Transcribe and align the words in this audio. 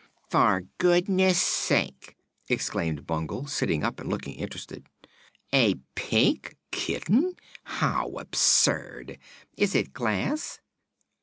"For 0.31 0.63
goodness 0.79 1.39
sake!" 1.39 2.15
exclaimed 2.49 3.05
Bungle, 3.05 3.45
sitting 3.45 3.83
up 3.83 3.99
and 3.99 4.09
looking 4.09 4.33
interested. 4.33 4.87
"A 5.53 5.75
Pink 5.93 6.55
Kitten? 6.71 7.35
How 7.65 8.07
absurd! 8.17 9.19
Is 9.57 9.75
it 9.75 9.93
glass?" 9.93 10.59